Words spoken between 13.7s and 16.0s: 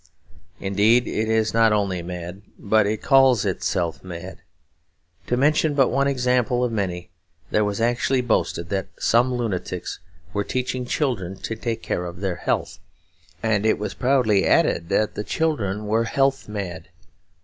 was proudly added that the children